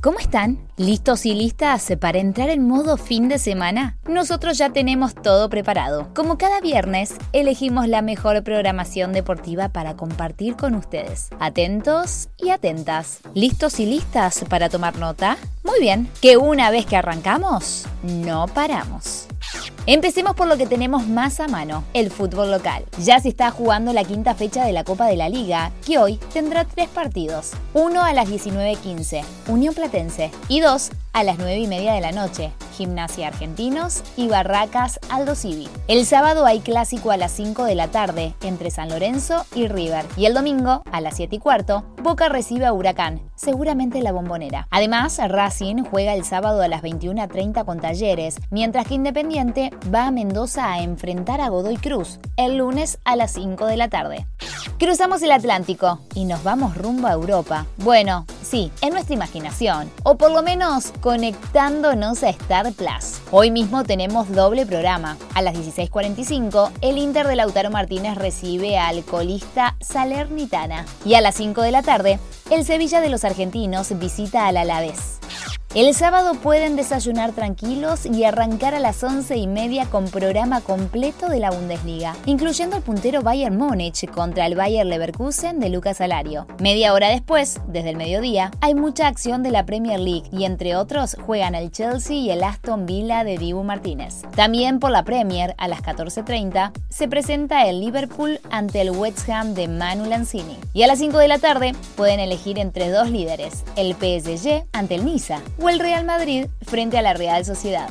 ¿Cómo 0.00 0.20
están? 0.20 0.58
¿Listos 0.76 1.26
y 1.26 1.34
listas 1.34 1.92
para 2.00 2.18
entrar 2.18 2.50
en 2.50 2.66
modo 2.66 2.96
fin 2.96 3.28
de 3.28 3.38
semana? 3.38 3.98
Nosotros 4.06 4.56
ya 4.56 4.70
tenemos 4.70 5.14
todo 5.14 5.48
preparado. 5.48 6.08
Como 6.14 6.38
cada 6.38 6.60
viernes, 6.60 7.14
elegimos 7.32 7.88
la 7.88 8.00
mejor 8.00 8.44
programación 8.44 9.12
deportiva 9.12 9.70
para 9.70 9.96
compartir 9.96 10.56
con 10.56 10.74
ustedes. 10.74 11.30
Atentos 11.40 12.28
y 12.36 12.50
atentas. 12.50 13.20
¿Listos 13.34 13.80
y 13.80 13.86
listas 13.86 14.44
para 14.48 14.68
tomar 14.68 14.96
nota? 14.98 15.36
Muy 15.64 15.80
bien, 15.80 16.08
que 16.20 16.36
una 16.36 16.70
vez 16.70 16.86
que 16.86 16.96
arrancamos, 16.96 17.86
no 18.02 18.46
paramos. 18.46 19.27
Empecemos 19.90 20.34
por 20.34 20.48
lo 20.48 20.58
que 20.58 20.66
tenemos 20.66 21.08
más 21.08 21.40
a 21.40 21.48
mano, 21.48 21.82
el 21.94 22.10
fútbol 22.10 22.50
local. 22.50 22.84
Ya 22.98 23.20
se 23.20 23.30
está 23.30 23.50
jugando 23.50 23.94
la 23.94 24.04
quinta 24.04 24.34
fecha 24.34 24.66
de 24.66 24.74
la 24.74 24.84
Copa 24.84 25.06
de 25.06 25.16
la 25.16 25.30
Liga, 25.30 25.72
que 25.86 25.96
hoy 25.96 26.20
tendrá 26.30 26.66
tres 26.66 26.90
partidos. 26.90 27.52
Uno 27.72 28.04
a 28.04 28.12
las 28.12 28.28
19.15, 28.28 29.24
Unión 29.46 29.72
Platense, 29.74 30.30
y 30.46 30.60
dos 30.60 30.90
a 31.14 31.24
las 31.24 31.38
9 31.38 31.60
y 31.60 31.66
media 31.68 31.94
de 31.94 32.02
la 32.02 32.12
noche, 32.12 32.52
Gimnasia 32.78 33.26
Argentinos 33.26 34.04
y 34.16 34.28
Barracas 34.28 35.00
Aldo 35.10 35.34
Civi. 35.34 35.68
El 35.88 36.06
sábado 36.06 36.46
hay 36.46 36.60
clásico 36.60 37.10
a 37.10 37.16
las 37.16 37.32
5 37.32 37.64
de 37.64 37.74
la 37.74 37.88
tarde 37.88 38.34
entre 38.40 38.70
San 38.70 38.88
Lorenzo 38.88 39.44
y 39.54 39.66
River. 39.66 40.06
Y 40.16 40.26
el 40.26 40.34
domingo, 40.34 40.82
a 40.92 41.00
las 41.00 41.16
7 41.16 41.36
y 41.36 41.38
cuarto, 41.40 41.84
Boca 42.00 42.28
recibe 42.28 42.66
a 42.66 42.72
Huracán, 42.72 43.20
seguramente 43.34 44.00
la 44.00 44.12
bombonera. 44.12 44.68
Además, 44.70 45.18
Racing 45.18 45.82
juega 45.82 46.14
el 46.14 46.24
sábado 46.24 46.62
a 46.62 46.68
las 46.68 46.82
21.30 46.82 47.64
con 47.64 47.80
Talleres, 47.80 48.36
mientras 48.50 48.86
que 48.86 48.94
Independiente 48.94 49.72
va 49.92 50.06
a 50.06 50.10
Mendoza 50.12 50.72
a 50.72 50.82
enfrentar 50.82 51.40
a 51.40 51.48
Godoy 51.48 51.76
Cruz 51.76 52.20
el 52.36 52.58
lunes 52.58 52.98
a 53.04 53.16
las 53.16 53.32
5 53.32 53.66
de 53.66 53.76
la 53.76 53.88
tarde. 53.88 54.26
Cruzamos 54.78 55.22
el 55.22 55.32
Atlántico 55.32 55.98
y 56.14 56.24
nos 56.24 56.44
vamos 56.44 56.76
rumbo 56.76 57.08
a 57.08 57.12
Europa. 57.12 57.66
Bueno, 57.78 58.26
sí, 58.42 58.70
en 58.80 58.94
imaginación, 59.12 59.90
o 60.02 60.16
por 60.16 60.30
lo 60.30 60.42
menos 60.42 60.92
conectándonos 61.00 62.22
a 62.22 62.30
Star 62.30 62.72
Plus. 62.72 63.20
Hoy 63.30 63.50
mismo 63.50 63.84
tenemos 63.84 64.30
doble 64.32 64.66
programa. 64.66 65.16
A 65.34 65.42
las 65.42 65.54
16.45, 65.54 66.70
el 66.80 66.98
Inter 66.98 67.26
de 67.26 67.36
Lautaro 67.36 67.70
Martínez 67.70 68.16
recibe 68.16 68.78
al 68.78 69.04
colista 69.04 69.76
Salernitana. 69.80 70.86
Y 71.04 71.14
a 71.14 71.20
las 71.20 71.34
5 71.36 71.62
de 71.62 71.72
la 71.72 71.82
tarde, 71.82 72.18
el 72.50 72.64
Sevilla 72.64 73.00
de 73.00 73.10
los 73.10 73.24
argentinos 73.24 73.98
visita 73.98 74.46
al 74.46 74.56
Alavés. 74.56 75.17
El 75.78 75.94
sábado 75.94 76.34
pueden 76.34 76.74
desayunar 76.74 77.30
tranquilos 77.30 78.04
y 78.04 78.24
arrancar 78.24 78.74
a 78.74 78.80
las 78.80 79.00
once 79.04 79.36
y 79.36 79.46
media 79.46 79.86
con 79.86 80.06
programa 80.06 80.60
completo 80.60 81.28
de 81.28 81.38
la 81.38 81.52
Bundesliga, 81.52 82.16
incluyendo 82.26 82.76
el 82.76 82.82
puntero 82.82 83.22
Bayern 83.22 83.56
Múnich 83.56 84.10
contra 84.10 84.46
el 84.46 84.56
Bayern 84.56 84.88
Leverkusen 84.88 85.60
de 85.60 85.68
Lucas 85.68 86.00
Alario. 86.00 86.48
Media 86.58 86.92
hora 86.94 87.10
después, 87.10 87.60
desde 87.68 87.90
el 87.90 87.96
mediodía, 87.96 88.50
hay 88.60 88.74
mucha 88.74 89.06
acción 89.06 89.44
de 89.44 89.52
la 89.52 89.66
Premier 89.66 90.00
League 90.00 90.28
y 90.32 90.46
entre 90.46 90.74
otros 90.74 91.16
juegan 91.24 91.54
el 91.54 91.70
Chelsea 91.70 92.16
y 92.16 92.30
el 92.32 92.42
Aston 92.42 92.84
Villa 92.84 93.22
de 93.22 93.38
Dibu 93.38 93.62
Martínez. 93.62 94.22
También 94.34 94.80
por 94.80 94.90
la 94.90 95.04
Premier, 95.04 95.54
a 95.58 95.68
las 95.68 95.80
14.30, 95.82 96.72
se 96.88 97.06
presenta 97.06 97.68
el 97.68 97.80
Liverpool 97.80 98.40
ante 98.50 98.80
el 98.80 98.90
West 98.90 99.28
Ham 99.28 99.54
de 99.54 99.68
Manu 99.68 100.06
Lanzini. 100.06 100.58
Y 100.72 100.82
a 100.82 100.88
las 100.88 100.98
5 100.98 101.18
de 101.18 101.28
la 101.28 101.38
tarde 101.38 101.72
pueden 101.94 102.18
elegir 102.18 102.58
entre 102.58 102.90
dos 102.90 103.08
líderes, 103.12 103.62
el 103.76 103.94
PSG 103.94 104.64
ante 104.72 104.96
el 104.96 105.04
Niza 105.04 105.40
el 105.68 105.78
Real 105.78 106.04
Madrid 106.04 106.46
frente 106.62 106.98
a 106.98 107.02
la 107.02 107.14
Real 107.14 107.44
Sociedad. 107.44 107.88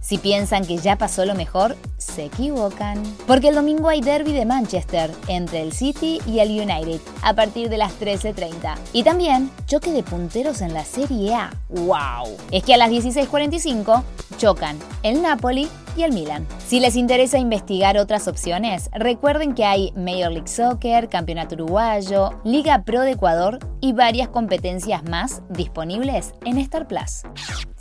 Si 0.00 0.18
piensan 0.18 0.66
que 0.66 0.76
ya 0.78 0.96
pasó 0.96 1.24
lo 1.24 1.34
mejor, 1.34 1.76
se 1.96 2.24
equivocan. 2.24 3.02
Porque 3.26 3.48
el 3.48 3.54
domingo 3.54 3.88
hay 3.88 4.00
derby 4.00 4.32
de 4.32 4.44
Manchester 4.44 5.10
entre 5.28 5.62
el 5.62 5.72
City 5.72 6.20
y 6.26 6.40
el 6.40 6.50
United 6.50 7.00
a 7.22 7.34
partir 7.34 7.68
de 7.68 7.78
las 7.78 7.98
13.30. 8.00 8.74
Y 8.92 9.04
también 9.04 9.50
choque 9.66 9.92
de 9.92 10.02
punteros 10.02 10.60
en 10.60 10.74
la 10.74 10.84
Serie 10.84 11.34
A. 11.34 11.50
¡Wow! 11.68 12.36
Es 12.50 12.64
que 12.64 12.74
a 12.74 12.76
las 12.76 12.90
16.45 12.90 14.02
chocan 14.42 14.76
el 15.04 15.22
Napoli 15.22 15.68
y 15.96 16.02
el 16.02 16.12
Milan. 16.12 16.48
Si 16.66 16.80
les 16.80 16.96
interesa 16.96 17.38
investigar 17.38 17.96
otras 17.96 18.26
opciones, 18.26 18.90
recuerden 18.92 19.54
que 19.54 19.64
hay 19.64 19.92
Major 19.94 20.32
League 20.32 20.48
Soccer, 20.48 21.08
Campeonato 21.08 21.54
Uruguayo, 21.54 22.40
Liga 22.42 22.82
Pro 22.82 23.02
de 23.02 23.12
Ecuador 23.12 23.60
y 23.80 23.92
varias 23.92 24.28
competencias 24.28 25.04
más 25.04 25.42
disponibles 25.48 26.34
en 26.44 26.58
Star 26.58 26.88
Plus. 26.88 27.22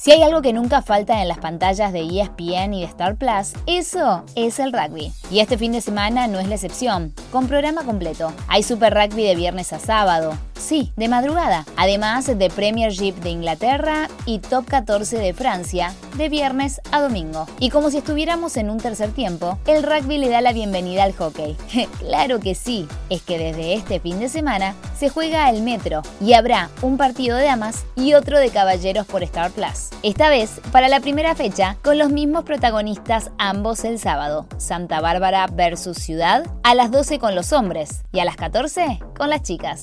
Si 0.02 0.12
hay 0.12 0.24
algo 0.24 0.42
que 0.42 0.52
nunca 0.52 0.82
falta 0.82 1.22
en 1.22 1.28
las 1.28 1.38
pantallas 1.38 1.94
de 1.94 2.00
ESPN 2.00 2.74
y 2.74 2.82
de 2.82 2.88
Star 2.88 3.18
Plus, 3.18 3.54
eso 3.68 4.26
es 4.34 4.58
el 4.58 4.74
rugby. 4.74 5.14
Y 5.30 5.42
este 5.42 5.60
fin 5.60 5.74
de 5.74 5.82
semana 5.82 6.26
no 6.26 6.40
es 6.40 6.48
la 6.48 6.56
excepción, 6.56 7.14
con 7.32 7.48
programa 7.48 7.84
completo. 7.84 8.34
Hay 8.48 8.64
Super 8.64 8.96
Rugby 8.96 9.22
de 9.22 9.36
viernes 9.36 9.74
a 9.74 9.78
sábado, 9.78 10.36
Sí, 10.62 10.94
de 10.96 11.08
madrugada. 11.08 11.66
Además 11.76 12.28
de 12.28 12.50
Premiership 12.50 13.14
de 13.16 13.32
Inglaterra 13.32 14.08
y 14.28 14.38
Top 14.38 14.66
14 14.66 15.18
de 15.18 15.34
Francia, 15.34 15.92
de 16.18 16.30
viernes 16.30 16.82
a 16.92 17.02
domingo. 17.02 17.48
Y 17.60 17.72
como 17.72 17.90
si 17.90 17.98
estuviéramos 17.98 18.56
en 18.58 18.70
un 18.70 18.78
tercer 18.78 19.12
tiempo, 19.12 19.58
el 19.66 19.82
rugby 19.82 20.20
le 20.20 20.30
da 20.30 20.40
la 20.40 20.54
bienvenida 20.54 21.04
al 21.04 21.14
hockey. 21.14 21.58
claro 22.00 22.40
que 22.40 22.54
sí, 22.54 22.88
es 23.10 23.24
que 23.24 23.40
desde 23.40 23.74
este 23.74 24.00
fin 24.00 24.20
de 24.20 24.30
semana 24.30 24.76
se 25.02 25.10
juega 25.10 25.50
el 25.50 25.64
metro 25.64 26.04
y 26.20 26.34
habrá 26.34 26.70
un 26.84 26.96
partido 26.96 27.36
de 27.36 27.46
damas 27.46 27.86
y 27.96 28.14
otro 28.14 28.38
de 28.38 28.52
caballeros 28.52 29.08
por 29.08 29.24
Star 29.24 29.50
Plus. 29.50 29.90
Esta 30.04 30.30
vez 30.30 30.62
para 30.72 30.90
la 30.90 31.00
primera 31.00 31.34
fecha 31.34 31.76
con 31.82 31.98
los 31.98 32.12
mismos 32.12 32.44
protagonistas 32.44 33.32
ambos 33.40 33.84
el 33.84 33.98
sábado, 33.98 34.46
Santa 34.60 35.02
Bárbara 35.02 35.48
versus 35.48 35.98
Ciudad, 35.98 36.46
a 36.62 36.76
las 36.76 36.92
12 36.92 37.18
con 37.18 37.34
los 37.34 37.52
hombres 37.52 38.04
y 38.12 38.20
a 38.20 38.26
las 38.26 38.36
14 38.36 39.00
con 39.18 39.32
las 39.32 39.42
chicas. 39.42 39.82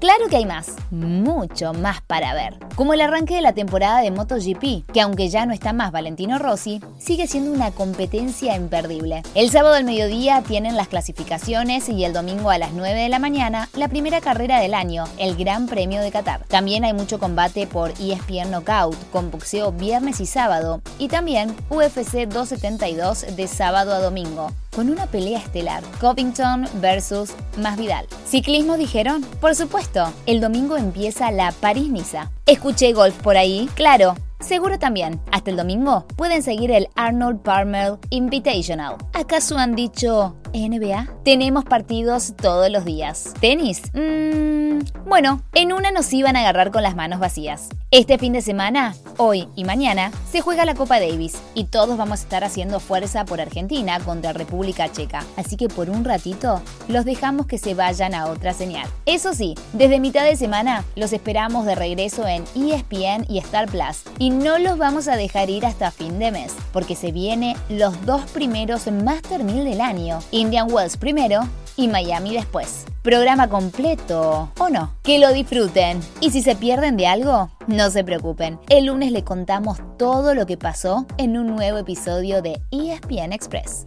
Claro 0.00 0.28
que 0.30 0.36
hay 0.36 0.46
más, 0.46 0.76
mucho 0.90 1.74
más 1.74 2.00
para 2.00 2.32
ver. 2.32 2.56
Como 2.74 2.94
el 2.94 3.02
arranque 3.02 3.34
de 3.34 3.42
la 3.42 3.52
temporada 3.52 4.00
de 4.00 4.10
MotoGP, 4.10 4.90
que 4.90 5.02
aunque 5.02 5.28
ya 5.28 5.44
no 5.44 5.52
está 5.52 5.74
más 5.74 5.92
Valentino 5.92 6.38
Rossi, 6.38 6.80
sigue 6.98 7.26
siendo 7.26 7.52
una 7.52 7.70
competencia 7.70 8.56
imperdible. 8.56 9.22
El 9.34 9.50
sábado 9.50 9.74
al 9.74 9.84
mediodía 9.84 10.40
tienen 10.40 10.78
las 10.78 10.88
clasificaciones 10.88 11.90
y 11.90 12.02
el 12.06 12.14
domingo 12.14 12.48
a 12.48 12.56
las 12.56 12.72
9 12.72 12.98
de 12.98 13.08
la 13.10 13.18
mañana 13.18 13.68
la 13.74 13.88
primera 13.88 14.22
carrera 14.22 14.58
del 14.58 14.72
año, 14.72 15.04
el 15.18 15.36
Gran 15.36 15.66
Premio 15.66 16.00
de 16.00 16.10
Qatar. 16.10 16.46
También 16.48 16.84
hay 16.84 16.94
mucho 16.94 17.18
combate 17.18 17.66
por 17.66 17.90
ESPN 17.90 18.52
Knockout, 18.52 18.96
con 19.10 19.30
boxeo 19.30 19.70
viernes 19.70 20.18
y 20.20 20.26
sábado, 20.26 20.80
y 20.98 21.08
también 21.08 21.54
UFC 21.68 22.26
272 22.26 23.36
de 23.36 23.46
sábado 23.46 23.92
a 23.92 23.98
domingo 24.00 24.50
con 24.74 24.88
una 24.88 25.06
pelea 25.06 25.38
estelar, 25.38 25.82
Covington 26.00 26.66
versus 26.74 27.30
Masvidal. 27.58 28.06
¿Ciclismo 28.26 28.76
dijeron? 28.76 29.22
Por 29.40 29.54
supuesto, 29.54 29.89
el 30.26 30.40
domingo 30.40 30.76
empieza 30.76 31.30
la 31.30 31.52
París-Niza. 31.52 32.30
¿Escuché 32.46 32.92
golf 32.92 33.14
por 33.22 33.36
ahí? 33.36 33.68
Claro, 33.74 34.14
Seguro 34.40 34.78
también, 34.78 35.20
hasta 35.30 35.50
el 35.50 35.58
domingo 35.58 36.06
pueden 36.16 36.42
seguir 36.42 36.70
el 36.70 36.88
Arnold 36.96 37.42
Palmer 37.42 37.98
Invitational. 38.08 38.96
¿Acaso 39.12 39.58
han 39.58 39.74
dicho 39.74 40.34
NBA? 40.52 41.08
Tenemos 41.24 41.64
partidos 41.64 42.34
todos 42.36 42.70
los 42.70 42.84
días. 42.84 43.34
¿Tenis? 43.40 43.82
Mmm 43.94 44.60
bueno, 45.06 45.42
en 45.54 45.72
una 45.72 45.90
nos 45.90 46.12
iban 46.12 46.36
a 46.36 46.40
agarrar 46.40 46.70
con 46.70 46.82
las 46.82 46.96
manos 46.96 47.20
vacías. 47.20 47.68
Este 47.90 48.18
fin 48.18 48.32
de 48.32 48.42
semana, 48.42 48.94
hoy 49.16 49.48
y 49.56 49.64
mañana, 49.64 50.12
se 50.30 50.40
juega 50.40 50.64
la 50.64 50.76
Copa 50.76 51.00
Davis 51.00 51.36
y 51.54 51.64
todos 51.64 51.96
vamos 51.98 52.20
a 52.20 52.22
estar 52.22 52.44
haciendo 52.44 52.78
fuerza 52.78 53.24
por 53.24 53.40
Argentina 53.40 53.98
contra 53.98 54.32
República 54.32 54.90
Checa. 54.90 55.24
Así 55.36 55.56
que 55.56 55.68
por 55.68 55.90
un 55.90 56.04
ratito 56.04 56.62
los 56.86 57.04
dejamos 57.04 57.46
que 57.46 57.58
se 57.58 57.74
vayan 57.74 58.14
a 58.14 58.26
otra 58.26 58.54
señal. 58.54 58.88
Eso 59.06 59.34
sí, 59.34 59.56
desde 59.72 59.98
mitad 59.98 60.24
de 60.24 60.36
semana 60.36 60.84
los 60.94 61.12
esperamos 61.12 61.66
de 61.66 61.74
regreso 61.74 62.26
en 62.28 62.44
ESPN 62.54 63.26
y 63.28 63.38
Star 63.38 63.68
Plus 63.68 64.04
y 64.18 64.30
no 64.30 64.58
los 64.58 64.78
vamos 64.78 65.08
a 65.08 65.16
dejar 65.16 65.50
ir 65.50 65.66
hasta 65.66 65.90
fin 65.90 66.20
de 66.20 66.30
mes 66.30 66.54
porque 66.72 66.94
se 66.94 67.10
viene 67.10 67.56
los 67.68 68.06
dos 68.06 68.22
primeros 68.30 68.86
Master 68.86 69.42
1000 69.42 69.64
del 69.64 69.80
año, 69.80 70.20
Indian 70.40 70.72
Wells 70.72 70.96
primero 70.96 71.42
y 71.76 71.86
Miami 71.86 72.32
después. 72.32 72.86
Programa 73.02 73.48
completo, 73.48 74.50
¿o 74.58 74.68
no? 74.70 74.94
Que 75.02 75.18
lo 75.18 75.34
disfruten. 75.34 76.00
Y 76.22 76.30
si 76.30 76.40
se 76.40 76.56
pierden 76.56 76.96
de 76.96 77.06
algo, 77.06 77.50
no 77.66 77.90
se 77.90 78.04
preocupen. 78.04 78.58
El 78.70 78.86
lunes 78.86 79.12
le 79.12 79.22
contamos 79.22 79.78
todo 79.98 80.34
lo 80.34 80.46
que 80.46 80.56
pasó 80.56 81.04
en 81.18 81.36
un 81.36 81.46
nuevo 81.48 81.76
episodio 81.76 82.40
de 82.40 82.58
ESPN 82.70 83.34
Express. 83.34 83.84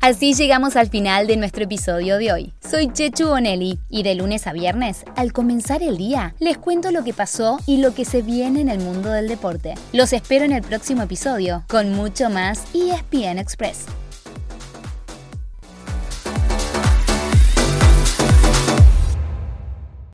Así 0.00 0.32
llegamos 0.32 0.76
al 0.76 0.88
final 0.88 1.26
de 1.26 1.36
nuestro 1.36 1.64
episodio 1.64 2.16
de 2.16 2.32
hoy. 2.32 2.54
Soy 2.66 2.90
Chechu 2.90 3.28
Bonelli 3.28 3.78
y 3.90 4.02
de 4.02 4.14
lunes 4.14 4.46
a 4.46 4.54
viernes, 4.54 5.04
al 5.14 5.34
comenzar 5.34 5.82
el 5.82 5.98
día, 5.98 6.34
les 6.38 6.56
cuento 6.56 6.90
lo 6.90 7.04
que 7.04 7.12
pasó 7.12 7.58
y 7.66 7.78
lo 7.78 7.92
que 7.92 8.06
se 8.06 8.22
viene 8.22 8.62
en 8.62 8.70
el 8.70 8.78
mundo 8.78 9.10
del 9.10 9.28
deporte. 9.28 9.74
Los 9.92 10.14
espero 10.14 10.46
en 10.46 10.52
el 10.52 10.62
próximo 10.62 11.02
episodio 11.02 11.64
con 11.68 11.92
mucho 11.92 12.30
más 12.30 12.64
ESPN 12.74 13.38
Express. 13.38 13.86